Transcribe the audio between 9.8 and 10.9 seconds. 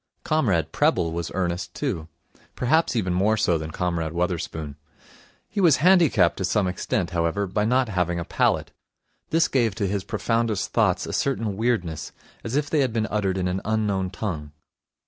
his profoundest